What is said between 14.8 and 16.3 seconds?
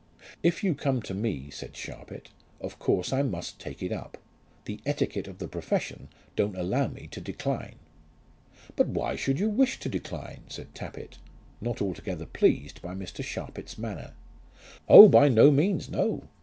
"Oh, by no means; no.